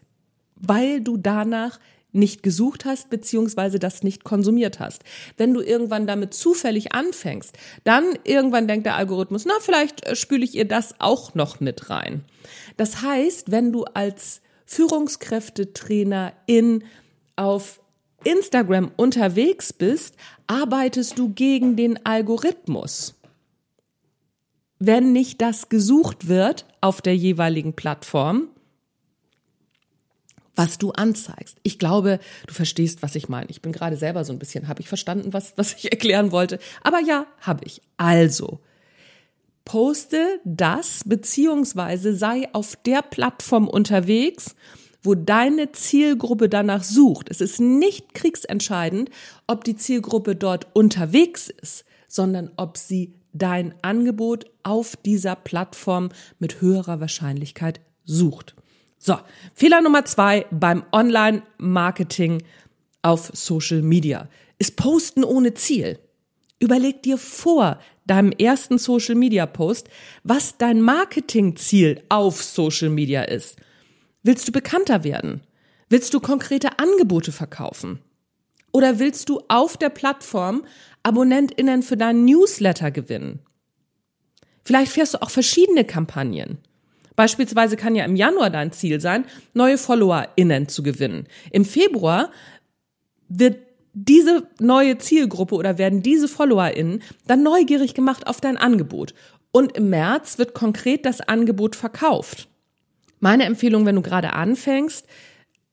Weil 0.57 1.03
du 1.03 1.19
danach 1.19 1.79
nicht 2.13 2.43
gesucht 2.43 2.85
hast, 2.85 3.11
beziehungsweise 3.11 3.79
das 3.79 4.03
nicht 4.03 4.25
konsumiert 4.25 4.81
hast. 4.81 5.03
Wenn 5.37 5.53
du 5.53 5.61
irgendwann 5.61 6.07
damit 6.07 6.35
zufällig 6.35 6.95
anfängst, 6.95 7.57
dann 7.85 8.05
irgendwann 8.25 8.69
denkt 8.69 8.87
der 8.87 8.97
Algorithmus, 8.97 9.45
na, 9.45 9.55
vielleicht 9.61 10.07
äh, 10.07 10.17
spüle 10.17 10.45
ich 10.45 10.55
ihr 10.55 10.67
das 10.67 10.95
auch 10.99 11.35
noch 11.35 11.61
mit 11.61 11.91
rein. 11.91 12.25
Das 12.77 13.03
heißt, 13.03 13.51
wenn 13.51 13.73
du 13.73 13.85
als 13.85 14.41
Führungskräftetrainer 14.65 16.33
in 16.47 16.85
auf 17.37 17.81
Instagram 18.25 18.91
unterwegs 18.97 19.73
bist, 19.73 20.17
arbeitest 20.47 21.19
du 21.19 21.29
gegen 21.29 21.77
den 21.77 22.05
Algorithmus. 22.05 23.15
Wenn 24.79 25.13
nicht 25.13 25.41
das 25.41 25.69
gesucht 25.69 26.29
wird 26.29 26.67
auf 26.81 27.01
der 27.01 27.17
jeweiligen 27.17 27.75
Plattform, 27.75 28.49
was 30.57 30.79
du 30.79 30.91
anzeigst. 30.91 31.59
Ich 31.63 31.79
glaube, 31.79 32.19
du 32.47 32.55
verstehst, 32.55 33.03
was 33.03 33.15
ich 33.15 33.29
meine. 33.29 33.51
Ich 33.51 33.63
bin 33.63 33.73
gerade 33.73 33.97
selber 33.97 34.25
so 34.25 34.33
ein 34.33 34.39
bisschen, 34.39 34.69
habe 34.69 34.81
ich 34.81 34.89
verstanden, 34.89 35.33
was, 35.33 35.53
was 35.57 35.75
ich 35.75 35.93
erklären 35.93 36.33
wollte. 36.33 36.59
Aber 36.83 37.01
ja, 37.01 37.27
habe 37.41 37.65
ich. 37.65 37.83
Also, 37.99 38.61
poste 39.65 40.41
das, 40.45 41.03
beziehungsweise 41.05 42.17
sei 42.17 42.49
auf 42.53 42.77
der 42.85 43.03
Plattform 43.03 43.69
unterwegs, 43.69 44.57
wo 45.03 45.15
deine 45.15 45.71
Zielgruppe 45.73 46.49
danach 46.49 46.83
sucht. 46.83 47.31
Es 47.31 47.41
ist 47.41 47.61
nicht 47.61 48.15
kriegsentscheidend, 48.15 49.11
ob 49.47 49.63
die 49.63 49.77
Zielgruppe 49.77 50.35
dort 50.35 50.67
unterwegs 50.75 51.49
ist, 51.49 51.85
sondern 52.09 52.51
ob 52.57 52.77
sie 52.77 53.15
dein 53.33 53.75
Angebot 53.83 54.47
auf 54.63 54.97
dieser 54.97 55.37
Plattform 55.37 56.09
mit 56.39 56.61
höherer 56.61 57.01
Wahrscheinlichkeit 57.01 57.81
sucht. 58.05 58.57
So, 58.99 59.19
Fehler 59.55 59.83
Nummer 59.83 60.05
zwei 60.05 60.47
beim 60.51 60.85
Online-Marketing 60.93 62.43
auf 63.03 63.31
Social 63.35 63.83
Media 63.83 64.29
ist 64.59 64.77
Posten 64.77 65.23
ohne 65.23 65.55
Ziel. 65.55 65.99
Überleg 66.59 67.03
dir 67.03 67.19
vor 67.19 67.79
deinem 68.07 68.33
ersten 68.33 68.79
Social 68.79 69.15
Media 69.15 69.47
Post, 69.47 69.89
was 70.25 70.57
dein 70.57 70.81
Marketingziel 70.81 72.03
auf 72.09 72.43
Social 72.43 72.89
Media 72.89 73.23
ist. 73.23 73.57
Willst 74.23 74.49
du 74.49 74.53
bekannter 74.53 75.05
werden? 75.05 75.43
Willst 75.89 76.15
du 76.15 76.21
konkrete 76.21 76.79
Angebote 76.79 77.31
verkaufen? 77.31 78.01
Oder 78.73 78.99
willst 78.99 79.29
du 79.29 79.41
auf 79.49 79.77
der 79.77 79.91
Plattform 79.91 80.65
AbonnentInnen 81.03 81.83
für 81.83 81.97
deinen 81.97 82.25
Newsletter 82.25 82.91
gewinnen? 82.91 83.41
Vielleicht 84.65 84.93
fährst 84.93 85.15
du 85.15 85.23
auch 85.23 85.31
verschiedene 85.31 85.85
Kampagnen. 85.85 86.59
Beispielsweise 87.17 87.77
kann 87.77 87.95
ja 87.95 88.05
im 88.05 88.15
Januar 88.15 88.51
dein 88.51 88.73
Ziel 88.73 89.01
sein, 89.01 89.25
neue 89.55 89.79
FollowerInnen 89.79 90.69
zu 90.69 90.83
gewinnen. 90.83 91.27
Im 91.51 91.65
Februar 91.65 92.31
wird 93.29 93.59
diese 93.95 94.47
neue 94.61 94.99
Zielgruppe 94.99 95.55
oder 95.55 95.79
werden 95.79 96.03
diese 96.03 96.29
FollowerInnen 96.29 97.03
dann 97.27 97.43
neugierig 97.43 97.95
gemacht 97.95 98.27
auf 98.27 98.43
dein 98.43 98.59
Angebot. 98.59 99.15
Und 99.51 99.75
im 99.75 99.89
März 99.89 100.37
wird 100.37 100.53
konkret 100.53 101.07
das 101.07 101.23
Angebot 101.23 101.75
verkauft. 101.75 102.49
Meine 103.21 103.45
Empfehlung, 103.45 103.87
wenn 103.87 103.97
du 103.97 104.03
gerade 104.03 104.35
anfängst, 104.35 105.07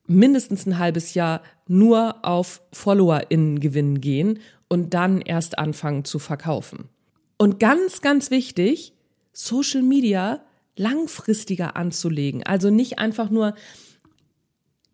mindestens 0.06 0.64
ein 0.66 0.78
halbes 0.78 1.12
Jahr 1.12 1.42
nur 1.68 2.24
auf 2.24 2.62
FollowerInnen 2.72 3.60
gewinnen 3.60 4.00
gehen 4.00 4.40
und 4.68 4.94
dann 4.94 5.20
erst 5.20 5.58
anfangen 5.58 6.06
zu 6.06 6.18
verkaufen. 6.18 6.88
Und 7.36 7.60
ganz, 7.60 8.00
ganz 8.00 8.30
wichtig, 8.30 8.94
Social 9.32 9.82
Media 9.82 10.40
langfristiger 10.76 11.76
anzulegen. 11.76 12.42
Also 12.42 12.70
nicht 12.70 12.98
einfach 12.98 13.30
nur 13.30 13.54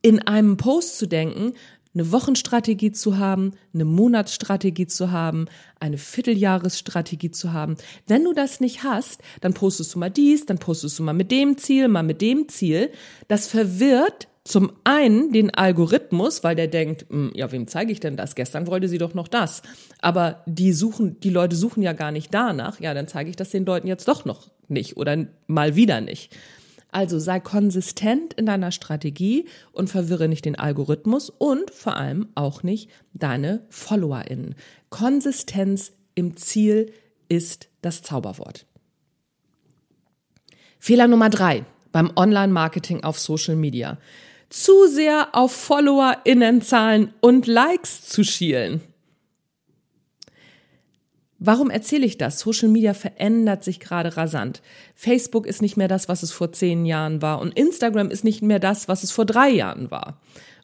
in 0.02 0.20
einem 0.20 0.56
Post 0.56 0.98
zu 0.98 1.06
denken, 1.06 1.54
eine 1.92 2.12
Wochenstrategie 2.12 2.92
zu 2.92 3.18
haben, 3.18 3.52
eine 3.74 3.84
Monatsstrategie 3.84 4.86
zu 4.86 5.10
haben, 5.10 5.46
eine 5.80 5.98
Vierteljahresstrategie 5.98 7.32
zu 7.32 7.52
haben. 7.52 7.76
Wenn 8.06 8.24
du 8.24 8.32
das 8.32 8.60
nicht 8.60 8.84
hast, 8.84 9.20
dann 9.40 9.54
postest 9.54 9.94
du 9.94 9.98
mal 9.98 10.10
dies, 10.10 10.46
dann 10.46 10.58
postest 10.58 10.98
du 10.98 11.02
mal 11.02 11.12
mit 11.12 11.32
dem 11.32 11.58
Ziel, 11.58 11.88
mal 11.88 12.04
mit 12.04 12.20
dem 12.20 12.48
Ziel. 12.48 12.90
Das 13.26 13.48
verwirrt 13.48 14.28
zum 14.44 14.72
einen 14.84 15.32
den 15.32 15.52
Algorithmus, 15.52 16.44
weil 16.44 16.54
der 16.54 16.68
denkt, 16.68 17.06
hm, 17.10 17.32
ja, 17.34 17.50
wem 17.50 17.66
zeige 17.66 17.92
ich 17.92 18.00
denn 18.00 18.16
das? 18.16 18.36
Gestern 18.36 18.68
wollte 18.68 18.88
sie 18.88 18.98
doch 18.98 19.14
noch 19.14 19.28
das. 19.28 19.62
Aber 20.00 20.42
die 20.46 20.72
suchen, 20.72 21.18
die 21.20 21.30
Leute 21.30 21.56
suchen 21.56 21.82
ja 21.82 21.92
gar 21.92 22.12
nicht 22.12 22.32
danach. 22.32 22.80
Ja, 22.80 22.94
dann 22.94 23.08
zeige 23.08 23.30
ich 23.30 23.36
das 23.36 23.50
den 23.50 23.66
Leuten 23.66 23.88
jetzt 23.88 24.06
doch 24.06 24.24
noch 24.24 24.48
nicht 24.70 24.96
oder 24.96 25.26
mal 25.46 25.76
wieder 25.76 26.00
nicht. 26.00 26.36
Also 26.92 27.18
sei 27.18 27.38
konsistent 27.38 28.34
in 28.34 28.46
deiner 28.46 28.72
Strategie 28.72 29.46
und 29.72 29.88
verwirre 29.88 30.28
nicht 30.28 30.44
den 30.44 30.58
Algorithmus 30.58 31.30
und 31.30 31.70
vor 31.70 31.96
allem 31.96 32.28
auch 32.34 32.62
nicht 32.62 32.90
deine 33.12 33.64
FollowerInnen. 33.68 34.56
Konsistenz 34.88 35.92
im 36.14 36.36
Ziel 36.36 36.92
ist 37.28 37.68
das 37.80 38.02
Zauberwort. 38.02 38.66
Fehler 40.78 41.06
Nummer 41.06 41.30
drei 41.30 41.64
beim 41.92 42.10
Online-Marketing 42.16 43.04
auf 43.04 43.18
Social 43.18 43.56
Media. 43.56 43.98
Zu 44.48 44.88
sehr 44.88 45.28
auf 45.32 45.52
FollowerInnenzahlen 45.52 47.14
und 47.20 47.46
Likes 47.46 48.02
zu 48.08 48.24
schielen. 48.24 48.80
Warum 51.42 51.70
erzähle 51.70 52.04
ich 52.04 52.18
das? 52.18 52.38
Social 52.38 52.68
Media 52.68 52.92
verändert 52.92 53.64
sich 53.64 53.80
gerade 53.80 54.18
rasant. 54.18 54.60
Facebook 54.94 55.46
ist 55.46 55.62
nicht 55.62 55.78
mehr 55.78 55.88
das, 55.88 56.06
was 56.06 56.22
es 56.22 56.32
vor 56.32 56.52
zehn 56.52 56.84
Jahren 56.84 57.22
war. 57.22 57.40
Und 57.40 57.56
Instagram 57.56 58.10
ist 58.10 58.24
nicht 58.24 58.42
mehr 58.42 58.58
das, 58.58 58.88
was 58.88 59.02
es 59.02 59.10
vor 59.10 59.24
drei 59.24 59.48
Jahren 59.48 59.90
war. 59.90 60.20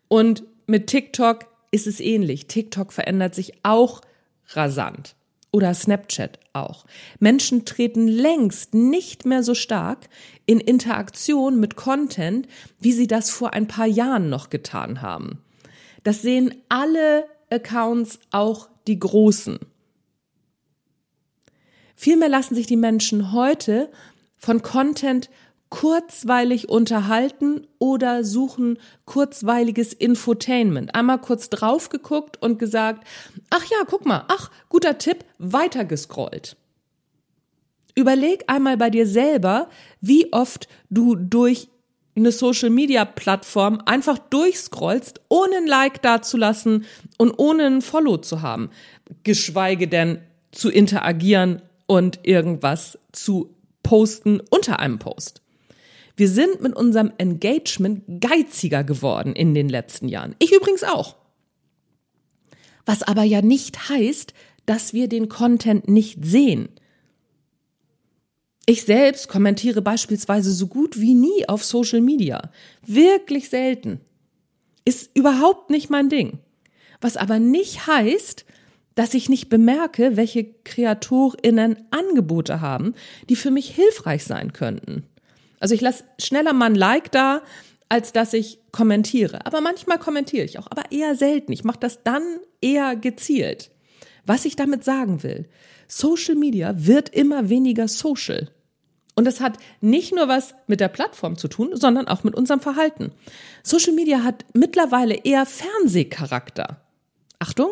Und 0.09 0.45
mit 0.66 0.87
TikTok 0.88 1.47
ist 1.71 1.87
es 1.87 1.99
ähnlich. 1.99 2.47
TikTok 2.47 2.92
verändert 2.92 3.35
sich 3.35 3.54
auch 3.62 4.02
rasant. 4.49 5.16
Oder 5.50 5.73
Snapchat 5.73 6.38
auch. 6.52 6.85
Menschen 7.21 7.64
treten 7.64 8.06
längst 8.06 8.75
nicht 8.75 9.25
mehr 9.25 9.42
so 9.42 9.54
stark 9.54 10.11
in 10.45 10.61
Interaktion 10.61 11.59
mit 11.59 11.76
Content, 11.76 12.49
wie 12.78 12.92
sie 12.92 13.06
das 13.06 13.30
vor 13.30 13.54
ein 13.54 13.66
paar 13.66 13.87
Jahren 13.87 14.28
noch 14.28 14.50
getan 14.50 15.00
haben. 15.00 15.42
Das 16.04 16.21
sehen 16.21 16.54
alle 16.68 17.25
Accounts, 17.49 18.21
auch 18.30 18.68
die 18.87 18.99
großen. 18.99 19.59
Vielmehr 21.96 22.28
lassen 22.28 22.54
sich 22.54 22.66
die 22.66 22.76
Menschen 22.76 23.32
heute 23.32 23.90
von 24.36 24.62
Content 24.62 25.30
kurzweilig 25.70 26.68
unterhalten 26.68 27.66
oder 27.78 28.22
suchen 28.22 28.78
kurzweiliges 29.04 29.92
Infotainment. 29.92 30.94
Einmal 30.94 31.20
kurz 31.20 31.50
drauf 31.50 31.88
geguckt 31.88 32.40
und 32.40 32.58
gesagt, 32.58 33.06
ach 33.50 33.64
ja, 33.64 33.78
guck 33.86 34.06
mal, 34.06 34.24
ach, 34.28 34.50
guter 34.68 34.98
Tipp, 34.98 35.24
weitergescrollt. 35.38 36.56
Überleg 37.94 38.44
einmal 38.46 38.76
bei 38.76 38.90
dir 38.90 39.06
selber, 39.06 39.68
wie 40.00 40.32
oft 40.32 40.68
du 40.90 41.16
durch 41.16 41.68
eine 42.14 42.30
Social 42.30 42.70
Media 42.70 43.04
Plattform 43.04 43.82
einfach 43.86 44.18
durchscrollst, 44.18 45.20
ohne 45.28 45.56
ein 45.56 45.66
Like 45.66 46.02
dazulassen 46.02 46.84
und 47.18 47.32
ohne 47.38 47.64
ein 47.64 47.82
Follow 47.82 48.18
zu 48.18 48.42
haben. 48.42 48.70
Geschweige 49.24 49.88
denn 49.88 50.20
zu 50.52 50.70
interagieren 50.70 51.62
und 51.86 52.20
irgendwas 52.24 52.98
zu 53.12 53.54
posten 53.82 54.40
unter 54.50 54.78
einem 54.80 54.98
Post. 54.98 55.42
Wir 56.16 56.28
sind 56.28 56.62
mit 56.62 56.74
unserem 56.74 57.12
Engagement 57.18 58.02
geiziger 58.20 58.84
geworden 58.84 59.34
in 59.34 59.54
den 59.54 59.68
letzten 59.68 60.08
Jahren. 60.08 60.34
Ich 60.38 60.52
übrigens 60.52 60.82
auch. 60.82 61.16
Was 62.86 63.02
aber 63.02 63.22
ja 63.22 63.42
nicht 63.42 63.90
heißt, 63.90 64.32
dass 64.64 64.94
wir 64.94 65.08
den 65.08 65.28
Content 65.28 65.88
nicht 65.88 66.24
sehen. 66.24 66.68
Ich 68.64 68.82
selbst 68.82 69.28
kommentiere 69.28 69.82
beispielsweise 69.82 70.52
so 70.52 70.66
gut 70.66 70.98
wie 70.98 71.14
nie 71.14 71.48
auf 71.48 71.64
Social 71.64 72.00
Media. 72.00 72.50
Wirklich 72.84 73.48
selten. 73.48 74.00
Ist 74.84 75.10
überhaupt 75.14 75.70
nicht 75.70 75.90
mein 75.90 76.08
Ding. 76.08 76.38
Was 77.00 77.16
aber 77.16 77.38
nicht 77.38 77.86
heißt, 77.86 78.45
dass 78.96 79.14
ich 79.14 79.28
nicht 79.28 79.48
bemerke, 79.48 80.16
welche 80.16 80.44
KreatorInnen 80.64 81.76
Angebote 81.90 82.60
haben, 82.60 82.94
die 83.28 83.36
für 83.36 83.52
mich 83.52 83.70
hilfreich 83.70 84.24
sein 84.24 84.52
könnten. 84.52 85.04
Also 85.60 85.74
ich 85.74 85.80
lasse 85.80 86.04
schneller 86.18 86.52
mal 86.52 86.66
ein 86.66 86.74
Like 86.74 87.12
da, 87.12 87.42
als 87.88 88.12
dass 88.12 88.32
ich 88.32 88.58
kommentiere. 88.72 89.46
Aber 89.46 89.60
manchmal 89.60 89.98
kommentiere 89.98 90.44
ich 90.44 90.58
auch, 90.58 90.66
aber 90.70 90.90
eher 90.90 91.14
selten. 91.14 91.52
Ich 91.52 91.62
mache 91.62 91.78
das 91.78 92.02
dann 92.02 92.22
eher 92.60 92.96
gezielt. 92.96 93.70
Was 94.24 94.44
ich 94.44 94.56
damit 94.56 94.82
sagen 94.82 95.22
will, 95.22 95.48
Social 95.86 96.34
Media 96.34 96.74
wird 96.74 97.10
immer 97.10 97.48
weniger 97.48 97.86
social. 97.86 98.50
Und 99.14 99.24
das 99.24 99.40
hat 99.40 99.58
nicht 99.80 100.14
nur 100.14 100.28
was 100.28 100.54
mit 100.66 100.80
der 100.80 100.88
Plattform 100.88 101.38
zu 101.38 101.48
tun, 101.48 101.70
sondern 101.74 102.08
auch 102.08 102.24
mit 102.24 102.34
unserem 102.34 102.60
Verhalten. 102.60 103.12
Social 103.62 103.92
Media 103.92 104.24
hat 104.24 104.44
mittlerweile 104.52 105.14
eher 105.14 105.46
Fernsehcharakter. 105.46 106.82
Achtung, 107.38 107.70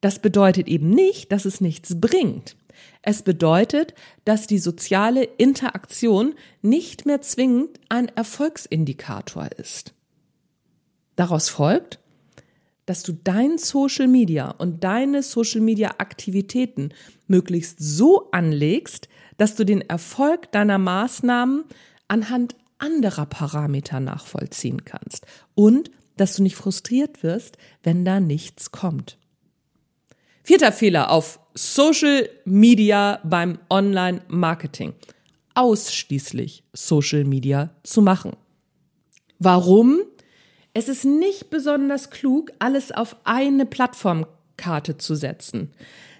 das 0.00 0.18
bedeutet 0.18 0.68
eben 0.68 0.90
nicht, 0.90 1.32
dass 1.32 1.44
es 1.44 1.60
nichts 1.60 2.00
bringt. 2.00 2.56
Es 3.02 3.22
bedeutet, 3.22 3.94
dass 4.24 4.46
die 4.46 4.58
soziale 4.58 5.24
Interaktion 5.24 6.34
nicht 6.62 7.06
mehr 7.06 7.20
zwingend 7.20 7.80
ein 7.88 8.08
Erfolgsindikator 8.08 9.50
ist. 9.58 9.94
Daraus 11.16 11.48
folgt, 11.48 11.98
dass 12.86 13.02
du 13.02 13.12
dein 13.12 13.58
Social 13.58 14.08
Media 14.08 14.50
und 14.50 14.82
deine 14.82 15.22
Social 15.22 15.60
Media 15.60 15.94
Aktivitäten 15.98 16.90
möglichst 17.28 17.78
so 17.78 18.30
anlegst, 18.32 19.08
dass 19.36 19.54
du 19.54 19.64
den 19.64 19.82
Erfolg 19.82 20.50
deiner 20.52 20.78
Maßnahmen 20.78 21.64
anhand 22.08 22.56
anderer 22.78 23.26
Parameter 23.26 24.00
nachvollziehen 24.00 24.84
kannst 24.84 25.26
und 25.54 25.90
dass 26.16 26.34
du 26.34 26.42
nicht 26.42 26.56
frustriert 26.56 27.22
wirst, 27.22 27.58
wenn 27.82 28.04
da 28.04 28.18
nichts 28.18 28.72
kommt. 28.72 29.19
Vierter 30.50 30.72
Fehler 30.72 31.12
auf 31.12 31.38
Social 31.54 32.28
Media 32.44 33.20
beim 33.22 33.60
Online-Marketing. 33.70 34.94
Ausschließlich 35.54 36.64
Social 36.72 37.22
Media 37.22 37.70
zu 37.84 38.02
machen. 38.02 38.32
Warum? 39.38 40.00
Es 40.74 40.88
ist 40.88 41.04
nicht 41.04 41.50
besonders 41.50 42.10
klug, 42.10 42.50
alles 42.58 42.90
auf 42.90 43.14
eine 43.22 43.64
Plattformkarte 43.64 44.96
zu 44.98 45.14
setzen. 45.14 45.70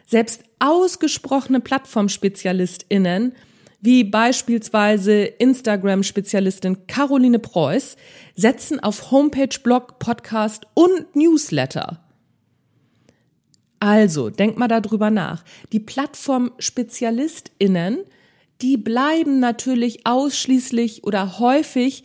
Selbst 0.06 0.44
ausgesprochene 0.60 1.58
Plattformspezialistinnen, 1.58 3.32
wie 3.80 4.04
beispielsweise 4.04 5.24
Instagram-Spezialistin 5.24 6.86
Caroline 6.86 7.40
Preuß, 7.40 7.96
setzen 8.36 8.78
auf 8.78 9.10
Homepage, 9.10 9.58
Blog, 9.60 9.98
Podcast 9.98 10.68
und 10.74 11.16
Newsletter 11.16 11.98
also, 13.80 14.30
denk 14.30 14.56
mal 14.58 14.68
darüber 14.68 15.10
nach. 15.10 15.44
Die 15.72 15.80
Plattform-SpezialistInnen, 15.80 18.04
die 18.60 18.76
bleiben 18.76 19.40
natürlich 19.40 20.06
ausschließlich 20.06 21.02
oder 21.04 21.38
häufig 21.38 22.04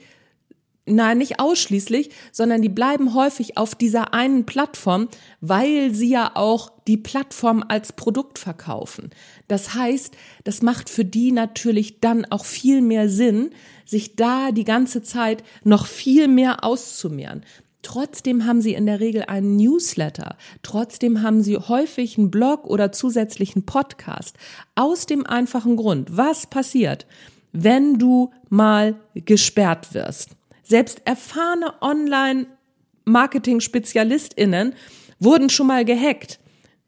Nein, 0.87 1.17
nicht 1.17 1.39
ausschließlich, 1.39 2.11
sondern 2.31 2.61
die 2.61 2.69
bleiben 2.69 3.15
häufig 3.15 3.57
auf 3.57 3.73
dieser 3.73 4.13
einen 4.13 4.45
Plattform, 4.45 5.07
weil 5.41 5.95
sie 5.95 6.09
ja 6.09 6.33
auch 6.35 6.71
die 6.87 6.97
Plattform 6.97 7.65
als 7.67 7.93
Produkt 7.93 8.37
verkaufen. 8.37 9.09
Das 9.47 9.73
heißt, 9.73 10.15
das 10.43 10.61
macht 10.61 10.91
für 10.91 11.03
die 11.03 11.31
natürlich 11.31 12.01
dann 12.01 12.25
auch 12.25 12.45
viel 12.45 12.81
mehr 12.81 13.09
Sinn, 13.09 13.49
sich 13.83 14.15
da 14.15 14.51
die 14.51 14.63
ganze 14.63 15.01
Zeit 15.01 15.43
noch 15.63 15.87
viel 15.87 16.27
mehr 16.27 16.63
auszumehren. 16.63 17.43
Trotzdem 17.85 18.45
haben 18.47 18.61
sie 18.61 18.73
in 18.73 18.87
der 18.87 18.99
Regel 18.99 19.25
einen 19.25 19.57
Newsletter. 19.57 20.37
Trotzdem 20.63 21.21
haben 21.21 21.43
sie 21.43 21.55
häufig 21.55 22.17
einen 22.17 22.31
Blog 22.31 22.65
oder 22.65 22.91
zusätzlichen 22.91 23.67
Podcast. 23.67 24.35
Aus 24.73 25.05
dem 25.05 25.27
einfachen 25.27 25.75
Grund, 25.75 26.17
was 26.17 26.47
passiert, 26.47 27.05
wenn 27.51 27.99
du 27.99 28.31
mal 28.49 28.95
gesperrt 29.13 29.93
wirst? 29.93 30.31
Selbst 30.63 31.03
erfahrene 31.05 31.79
Online-Marketing-SpezialistInnen 31.79 34.73
wurden 35.19 35.51
schon 35.51 35.67
mal 35.67 35.85
gehackt. 35.85 36.39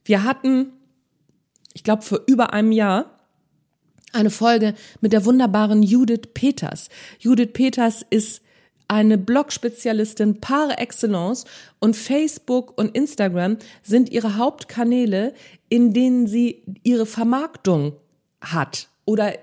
Wir 0.03 0.23
hatten, 0.23 0.73
ich 1.75 1.83
glaube, 1.83 2.01
vor 2.01 2.21
über 2.25 2.53
einem 2.53 2.71
Jahr 2.71 3.19
eine 4.13 4.31
Folge 4.31 4.73
mit 5.01 5.13
der 5.13 5.25
wunderbaren 5.25 5.83
Judith 5.83 6.29
Peters. 6.33 6.89
Judith 7.19 7.51
Peters 7.53 8.03
ist 8.09 8.41
eine 8.87 9.17
Blog-Spezialistin 9.17 10.39
par 10.39 10.79
excellence 10.79 11.45
und 11.79 11.95
Facebook 11.95 12.77
und 12.77 12.95
Instagram 12.95 13.57
sind 13.83 14.09
ihre 14.11 14.37
Hauptkanäle, 14.37 15.33
in 15.69 15.93
denen 15.93 16.27
sie 16.27 16.63
ihre 16.83 17.05
Vermarktung 17.05 17.93
hat 18.41 18.87
oder 19.05 19.33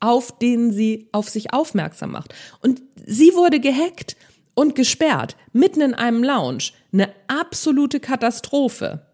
auf 0.00 0.38
denen 0.38 0.72
sie 0.72 1.08
auf 1.12 1.28
sich 1.28 1.52
aufmerksam 1.52 2.12
macht. 2.12 2.34
Und 2.62 2.82
sie 3.06 3.34
wurde 3.34 3.60
gehackt 3.60 4.16
und 4.54 4.74
gesperrt, 4.74 5.36
mitten 5.52 5.80
in 5.80 5.94
einem 5.94 6.22
Lounge. 6.22 6.72
Eine 6.92 7.10
absolute 7.28 8.00
Katastrophe. 8.00 9.06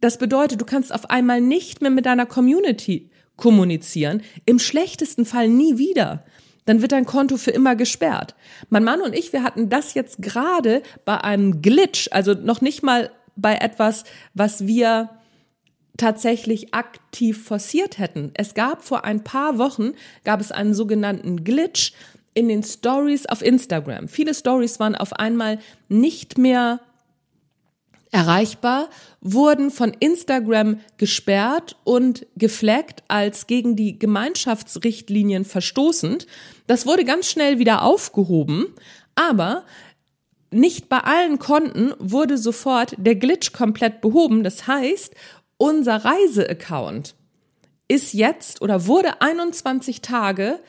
Das 0.00 0.18
bedeutet, 0.18 0.60
du 0.60 0.64
kannst 0.64 0.94
auf 0.94 1.10
einmal 1.10 1.40
nicht 1.40 1.80
mehr 1.82 1.90
mit 1.90 2.06
deiner 2.06 2.26
Community 2.26 3.10
kommunizieren, 3.36 4.22
im 4.44 4.58
schlechtesten 4.58 5.24
Fall 5.24 5.48
nie 5.48 5.78
wieder. 5.78 6.24
Dann 6.66 6.82
wird 6.82 6.92
dein 6.92 7.06
Konto 7.06 7.36
für 7.36 7.50
immer 7.50 7.76
gesperrt. 7.76 8.34
Mein 8.68 8.84
Mann 8.84 9.00
und 9.00 9.14
ich, 9.14 9.32
wir 9.32 9.42
hatten 9.42 9.68
das 9.68 9.94
jetzt 9.94 10.22
gerade 10.22 10.82
bei 11.04 11.18
einem 11.18 11.62
Glitch, 11.62 12.08
also 12.12 12.34
noch 12.34 12.60
nicht 12.60 12.82
mal 12.82 13.10
bei 13.36 13.56
etwas, 13.56 14.04
was 14.34 14.66
wir 14.66 15.10
tatsächlich 15.96 16.72
aktiv 16.72 17.44
forciert 17.44 17.98
hätten. 17.98 18.32
Es 18.34 18.54
gab 18.54 18.82
vor 18.82 19.04
ein 19.04 19.22
paar 19.22 19.58
Wochen, 19.58 19.92
gab 20.24 20.40
es 20.40 20.52
einen 20.52 20.74
sogenannten 20.74 21.44
Glitch 21.44 21.92
in 22.32 22.48
den 22.48 22.62
Stories 22.62 23.26
auf 23.26 23.42
Instagram. 23.42 24.08
Viele 24.08 24.34
Stories 24.34 24.80
waren 24.80 24.94
auf 24.94 25.12
einmal 25.12 25.58
nicht 25.88 26.38
mehr 26.38 26.80
erreichbar, 28.10 28.90
wurden 29.20 29.70
von 29.70 29.92
Instagram 29.98 30.80
gesperrt 30.96 31.76
und 31.84 32.26
geflaggt 32.36 33.04
als 33.08 33.46
gegen 33.46 33.76
die 33.76 33.98
Gemeinschaftsrichtlinien 33.98 35.44
verstoßend. 35.44 36.26
Das 36.66 36.86
wurde 36.86 37.04
ganz 37.04 37.26
schnell 37.26 37.58
wieder 37.58 37.82
aufgehoben, 37.82 38.66
aber 39.14 39.64
nicht 40.50 40.88
bei 40.88 40.98
allen 40.98 41.38
Konten 41.38 41.92
wurde 41.98 42.36
sofort 42.36 42.94
der 42.98 43.14
Glitch 43.14 43.52
komplett 43.52 44.00
behoben. 44.00 44.42
Das 44.42 44.66
heißt, 44.66 45.14
unser 45.56 46.04
Reiseaccount 46.04 47.14
ist 47.86 48.14
jetzt 48.14 48.62
oder 48.62 48.86
wurde 48.86 49.20
21 49.20 50.00
Tage 50.00 50.60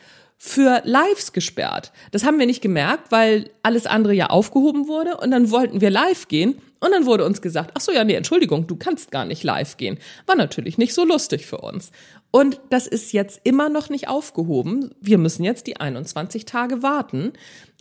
für 0.44 0.82
Lives 0.82 1.32
gesperrt. 1.32 1.92
Das 2.10 2.24
haben 2.24 2.40
wir 2.40 2.46
nicht 2.46 2.60
gemerkt, 2.60 3.12
weil 3.12 3.50
alles 3.62 3.86
andere 3.86 4.12
ja 4.12 4.26
aufgehoben 4.26 4.88
wurde 4.88 5.16
und 5.18 5.30
dann 5.30 5.52
wollten 5.52 5.80
wir 5.80 5.88
live 5.88 6.26
gehen 6.26 6.60
und 6.80 6.90
dann 6.90 7.06
wurde 7.06 7.24
uns 7.24 7.42
gesagt, 7.42 7.70
ach 7.74 7.80
so, 7.80 7.92
ja, 7.92 8.02
nee, 8.02 8.14
Entschuldigung, 8.14 8.66
du 8.66 8.74
kannst 8.74 9.12
gar 9.12 9.24
nicht 9.24 9.44
live 9.44 9.76
gehen. 9.76 9.98
War 10.26 10.34
natürlich 10.34 10.78
nicht 10.78 10.94
so 10.94 11.04
lustig 11.04 11.46
für 11.46 11.58
uns. 11.58 11.92
Und 12.32 12.60
das 12.70 12.88
ist 12.88 13.12
jetzt 13.12 13.42
immer 13.44 13.68
noch 13.68 13.88
nicht 13.88 14.08
aufgehoben. 14.08 14.90
Wir 15.00 15.16
müssen 15.16 15.44
jetzt 15.44 15.68
die 15.68 15.76
21 15.76 16.44
Tage 16.44 16.82
warten, 16.82 17.34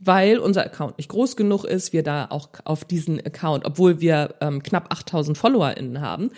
weil 0.04 0.38
unser 0.38 0.63
Account 0.63 1.00
nicht 1.00 1.10
groß 1.10 1.36
genug 1.36 1.63
ist, 1.63 1.93
wir 1.93 2.04
da 2.04 2.28
auch 2.30 2.50
auf 2.63 2.86
diesen 2.86 3.26
Account, 3.26 3.65
obwohl 3.65 4.02
wir 4.02 4.36
ähm, 4.39 4.62
knapp 4.62 4.93
8000 4.93 5.36
FollowerInnen 5.36 6.00
haben, 6.00 6.30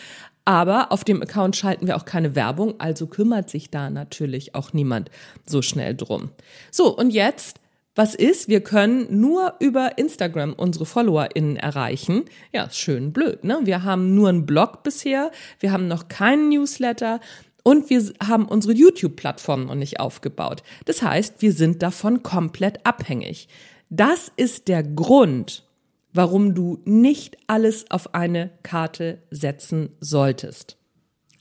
aber 0.46 0.92
auf 0.92 1.04
dem 1.04 1.22
Account 1.22 1.56
schalten 1.56 1.88
wir 1.88 1.96
auch 1.96 2.06
keine 2.06 2.36
Werbung, 2.36 2.80
also 2.80 3.08
kümmert 3.08 3.50
sich 3.50 3.70
da 3.70 3.90
natürlich 3.90 4.56
auch 4.56 4.74
niemand 4.74 5.10
so 5.46 5.62
schnell 5.62 5.96
drum. 5.96 6.32
So, 6.72 6.96
und 6.96 7.12
jetzt, 7.12 7.60
was 7.96 8.16
ist? 8.16 8.48
Wir 8.48 8.62
können 8.62 9.20
nur 9.22 9.54
über 9.60 9.98
Instagram 9.98 10.54
unsere 10.54 10.86
FollowerInnen 10.86 11.58
erreichen. 11.58 12.26
Ja, 12.52 12.70
schön 12.72 13.14
blöd, 13.14 13.44
ne? 13.44 13.60
Wir 13.64 13.84
haben 13.84 14.16
nur 14.16 14.30
einen 14.30 14.46
Blog 14.46 14.84
bisher, 14.84 15.32
wir 15.60 15.72
haben 15.72 15.88
noch 15.88 16.08
keinen 16.08 16.50
Newsletter 16.50 17.20
und 17.64 17.90
wir 17.90 18.04
haben 18.28 18.46
unsere 18.46 18.74
YouTube-Plattform 18.74 19.68
noch 19.68 19.76
nicht 19.76 20.00
aufgebaut. 20.00 20.64
Das 20.86 21.02
heißt, 21.02 21.42
wir 21.42 21.54
sind 21.54 21.82
davon 21.82 22.24
komplett 22.24 22.86
abhängig. 22.86 23.48
Das 23.90 24.32
ist 24.36 24.68
der 24.68 24.84
Grund, 24.84 25.64
warum 26.13 26.54
du 26.56 26.80
nicht 26.86 27.38
alles 27.47 27.89
auf 27.91 28.13
eine 28.13 28.52
Karte 28.62 29.19
setzen 29.32 29.89
solltest. 29.99 30.78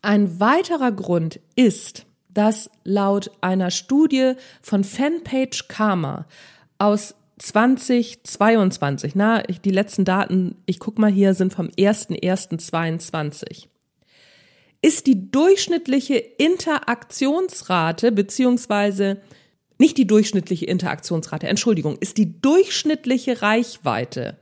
Ein 0.00 0.40
weiterer 0.40 0.90
Grund 0.90 1.40
ist, 1.54 2.06
dass 2.28 2.70
laut 2.82 3.30
einer 3.40 3.70
Studie 3.70 4.32
von 4.62 4.84
Fanpage 4.84 5.68
Karma 5.68 6.26
aus 6.78 7.14
2022, 7.38 9.14
na, 9.14 9.42
die 9.42 9.70
letzten 9.70 10.04
Daten, 10.04 10.56
ich 10.66 10.78
guck 10.78 10.98
mal 10.98 11.10
hier, 11.10 11.34
sind 11.34 11.52
vom 11.52 11.68
1.1.22, 11.68 13.66
ist 14.80 15.06
die 15.06 15.30
durchschnittliche 15.30 16.16
Interaktionsrate 16.16 18.12
beziehungsweise 18.12 19.20
nicht 19.78 19.98
die 19.98 20.06
durchschnittliche 20.06 20.66
Interaktionsrate, 20.66 21.48
Entschuldigung, 21.48 21.96
ist 21.98 22.16
die 22.16 22.40
durchschnittliche 22.40 23.42
Reichweite 23.42 24.38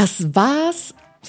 Das 0.00 0.32
war's 0.32 0.67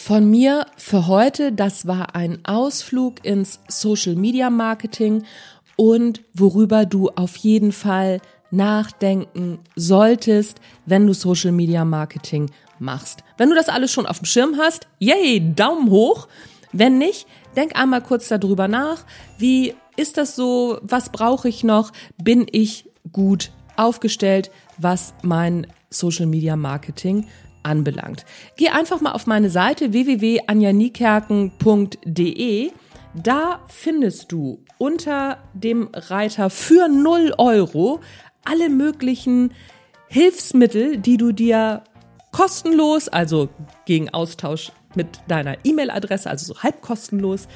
von 0.09 0.27
mir 0.27 0.65
für 0.75 1.05
heute. 1.05 1.51
Das 1.51 1.85
war 1.85 2.15
ein 2.15 2.43
Ausflug 2.43 3.23
ins 3.23 3.59
Social 3.67 4.15
Media 4.15 4.49
Marketing 4.49 5.23
und 5.75 6.23
worüber 6.33 6.87
du 6.87 7.09
auf 7.09 7.35
jeden 7.35 7.71
Fall 7.71 8.19
nachdenken 8.49 9.59
solltest, 9.75 10.61
wenn 10.87 11.05
du 11.05 11.13
Social 11.13 11.51
Media 11.51 11.85
Marketing 11.85 12.49
machst. 12.79 13.19
Wenn 13.37 13.49
du 13.49 13.55
das 13.55 13.69
alles 13.69 13.91
schon 13.91 14.07
auf 14.07 14.17
dem 14.17 14.25
Schirm 14.25 14.55
hast, 14.57 14.87
yay, 14.97 15.53
Daumen 15.53 15.91
hoch. 15.91 16.27
Wenn 16.71 16.97
nicht, 16.97 17.27
denk 17.55 17.79
einmal 17.79 18.01
kurz 18.01 18.29
darüber 18.29 18.67
nach. 18.67 19.05
Wie 19.37 19.75
ist 19.95 20.17
das 20.17 20.35
so? 20.35 20.79
Was 20.81 21.11
brauche 21.11 21.47
ich 21.47 21.63
noch? 21.63 21.91
Bin 22.17 22.47
ich 22.51 22.89
gut 23.11 23.51
aufgestellt, 23.75 24.49
was 24.79 25.13
mein 25.21 25.67
Social 25.91 26.25
Media 26.25 26.55
Marketing 26.55 27.27
anbelangt. 27.63 28.25
Geh 28.55 28.69
einfach 28.69 29.01
mal 29.01 29.13
auf 29.13 29.25
meine 29.27 29.49
Seite 29.49 29.91
www.anjanikerken.de. 29.93 32.71
Da 33.15 33.61
findest 33.67 34.31
du 34.31 34.63
unter 34.77 35.39
dem 35.53 35.89
Reiter 35.93 36.49
für 36.49 36.87
0 36.87 37.33
Euro 37.37 37.99
alle 38.45 38.69
möglichen 38.69 39.53
Hilfsmittel, 40.07 40.97
die 40.97 41.17
du 41.17 41.31
dir 41.31 41.83
kostenlos, 42.31 43.09
also 43.09 43.49
gegen 43.85 44.09
Austausch 44.09 44.71
mit 44.95 45.07
deiner 45.27 45.57
E-Mail-Adresse, 45.63 46.29
also 46.29 46.53
so 46.53 46.61
halb 46.61 46.81
kostenlos, 46.81 47.47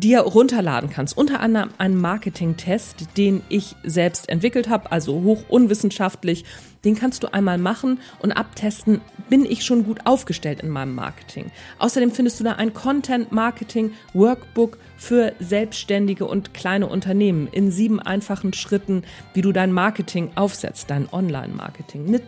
dir 0.00 0.20
runterladen 0.20 0.90
kannst. 0.90 1.16
Unter 1.16 1.40
anderem 1.40 1.70
einen 1.78 1.98
Marketing-Test, 2.00 3.16
den 3.16 3.42
ich 3.48 3.74
selbst 3.82 4.28
entwickelt 4.28 4.68
habe, 4.68 4.92
also 4.92 5.22
hoch 5.22 5.44
unwissenschaftlich. 5.48 6.44
Den 6.84 6.94
kannst 6.94 7.24
du 7.24 7.32
einmal 7.32 7.58
machen 7.58 7.98
und 8.20 8.30
abtesten, 8.32 9.00
bin 9.28 9.44
ich 9.44 9.64
schon 9.64 9.84
gut 9.84 9.98
aufgestellt 10.04 10.60
in 10.62 10.68
meinem 10.68 10.94
Marketing. 10.94 11.50
Außerdem 11.78 12.12
findest 12.12 12.38
du 12.38 12.44
da 12.44 12.52
ein 12.52 12.72
Content-Marketing-Workbook 12.72 14.78
für 14.96 15.32
Selbstständige 15.40 16.26
und 16.26 16.54
kleine 16.54 16.86
Unternehmen 16.86 17.48
in 17.50 17.72
sieben 17.72 17.98
einfachen 18.00 18.52
Schritten, 18.52 19.02
wie 19.34 19.42
du 19.42 19.50
dein 19.52 19.72
Marketing 19.72 20.30
aufsetzt, 20.36 20.90
dein 20.90 21.12
Online-Marketing. 21.12 22.06
Eine 22.06 22.20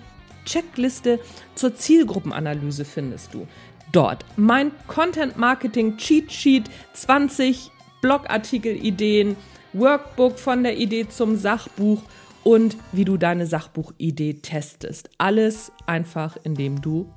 Checkliste 0.45 1.21
zur 1.55 1.75
Zielgruppenanalyse 1.75 2.85
findest 2.85 3.35
du 3.35 3.47
dort. 3.93 4.25
Mein 4.37 4.73
Content 4.87 5.37
Marketing 5.37 5.97
Cheat 5.97 6.33
Sheet, 6.33 6.65
20 6.95 7.71
Blogartikel-Ideen, 8.03 9.37
Workbook 9.73 10.39
von 10.39 10.63
der 10.63 10.79
Idee 10.79 11.09
zum 11.09 11.37
Sachbuch 11.37 12.03
und 12.43 12.77
wie 12.93 13.05
du 13.05 13.17
deine 13.17 13.47
Sachbuchidee 13.47 14.35
testest. 14.35 15.11
Alles 15.19 15.73
einfach, 15.87 16.37
indem 16.43 16.81
du 16.81 17.13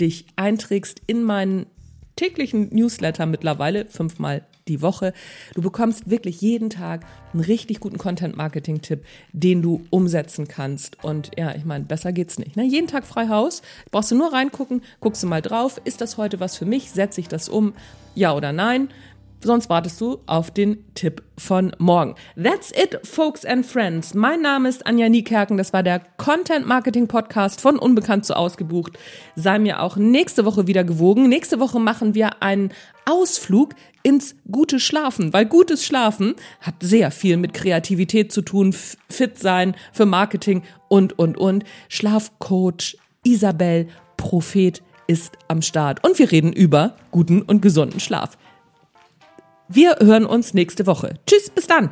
dich 0.00 0.26
einträgst 0.36 1.02
in 1.06 1.22
meinen 1.22 1.66
täglichen 2.16 2.68
Newsletter 2.74 3.26
mittlerweile, 3.26 3.86
fünfmal 3.86 4.46
die 4.68 4.82
Woche. 4.82 5.12
Du 5.54 5.62
bekommst 5.62 6.10
wirklich 6.10 6.40
jeden 6.40 6.70
Tag 6.70 7.04
einen 7.32 7.42
richtig 7.42 7.80
guten 7.80 7.98
Content-Marketing-Tipp, 7.98 9.04
den 9.32 9.62
du 9.62 9.84
umsetzen 9.90 10.48
kannst. 10.48 11.02
Und 11.04 11.30
ja, 11.36 11.54
ich 11.54 11.64
meine, 11.64 11.84
besser 11.84 12.12
geht's 12.12 12.38
nicht. 12.38 12.56
Ne? 12.56 12.64
Jeden 12.64 12.86
Tag 12.86 13.04
frei 13.04 13.28
Haus, 13.28 13.62
brauchst 13.90 14.10
du 14.10 14.14
nur 14.14 14.32
reingucken, 14.32 14.82
guckst 15.00 15.22
du 15.22 15.26
mal 15.26 15.42
drauf, 15.42 15.80
ist 15.84 16.00
das 16.00 16.16
heute 16.16 16.40
was 16.40 16.56
für 16.56 16.66
mich, 16.66 16.90
setze 16.90 17.20
ich 17.20 17.28
das 17.28 17.48
um, 17.48 17.74
ja 18.14 18.34
oder 18.34 18.52
nein. 18.52 18.88
Sonst 19.44 19.68
wartest 19.68 20.00
du 20.00 20.20
auf 20.26 20.52
den 20.52 20.84
Tipp 20.94 21.22
von 21.36 21.72
morgen. 21.78 22.14
That's 22.40 22.70
it, 22.70 23.00
folks 23.02 23.44
and 23.44 23.66
friends. 23.66 24.14
Mein 24.14 24.40
Name 24.40 24.68
ist 24.68 24.86
Anja 24.86 25.08
Niekerken. 25.08 25.56
Das 25.56 25.72
war 25.72 25.82
der 25.82 26.00
Content 26.16 26.64
Marketing 26.64 27.08
Podcast 27.08 27.60
von 27.60 27.76
Unbekannt 27.76 28.24
zu 28.24 28.36
Ausgebucht. 28.36 28.96
Sei 29.34 29.58
mir 29.58 29.82
auch 29.82 29.96
nächste 29.96 30.44
Woche 30.44 30.68
wieder 30.68 30.84
gewogen. 30.84 31.28
Nächste 31.28 31.58
Woche 31.58 31.80
machen 31.80 32.14
wir 32.14 32.40
einen 32.40 32.72
Ausflug 33.04 33.74
ins 34.04 34.36
gute 34.48 34.78
Schlafen, 34.78 35.32
weil 35.32 35.46
gutes 35.46 35.84
Schlafen 35.84 36.36
hat 36.60 36.76
sehr 36.80 37.10
viel 37.10 37.36
mit 37.36 37.52
Kreativität 37.52 38.30
zu 38.30 38.42
tun, 38.42 38.72
fit 39.08 39.38
sein 39.38 39.74
für 39.92 40.06
Marketing 40.06 40.62
und, 40.88 41.18
und, 41.18 41.36
und. 41.36 41.64
Schlafcoach 41.88 42.96
Isabel 43.24 43.88
Prophet 44.16 44.82
ist 45.08 45.36
am 45.48 45.62
Start 45.62 46.04
und 46.06 46.18
wir 46.20 46.30
reden 46.30 46.52
über 46.52 46.94
guten 47.10 47.42
und 47.42 47.60
gesunden 47.60 47.98
Schlaf. 47.98 48.38
Wir 49.74 49.96
hören 50.00 50.26
uns 50.26 50.52
nächste 50.52 50.86
Woche. 50.86 51.14
Tschüss, 51.26 51.48
bis 51.48 51.66
dann. 51.66 51.90